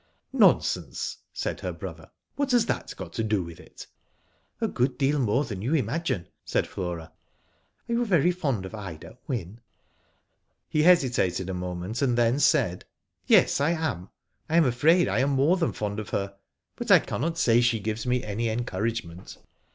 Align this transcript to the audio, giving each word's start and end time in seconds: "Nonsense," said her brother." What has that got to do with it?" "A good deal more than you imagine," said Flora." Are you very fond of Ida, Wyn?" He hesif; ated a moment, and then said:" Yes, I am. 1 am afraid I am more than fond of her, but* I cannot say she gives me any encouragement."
"Nonsense," 0.45 1.19
said 1.31 1.59
her 1.59 1.71
brother." 1.71 2.09
What 2.35 2.53
has 2.53 2.65
that 2.65 2.95
got 2.97 3.13
to 3.13 3.23
do 3.23 3.43
with 3.43 3.59
it?" 3.59 3.85
"A 4.59 4.67
good 4.67 4.97
deal 4.97 5.19
more 5.19 5.45
than 5.45 5.61
you 5.61 5.75
imagine," 5.75 6.27
said 6.43 6.65
Flora." 6.65 7.11
Are 7.87 7.93
you 7.93 8.03
very 8.03 8.31
fond 8.31 8.65
of 8.65 8.73
Ida, 8.73 9.19
Wyn?" 9.27 9.59
He 10.71 10.81
hesif; 10.81 11.19
ated 11.19 11.51
a 11.51 11.53
moment, 11.53 12.01
and 12.01 12.17
then 12.17 12.39
said:" 12.39 12.83
Yes, 13.27 13.61
I 13.61 13.73
am. 13.73 14.09
1 14.47 14.57
am 14.57 14.65
afraid 14.65 15.07
I 15.07 15.19
am 15.19 15.29
more 15.33 15.55
than 15.57 15.71
fond 15.71 15.99
of 15.99 16.09
her, 16.09 16.35
but* 16.75 16.89
I 16.89 16.97
cannot 16.97 17.37
say 17.37 17.61
she 17.61 17.79
gives 17.79 18.07
me 18.07 18.23
any 18.23 18.49
encouragement." 18.49 19.37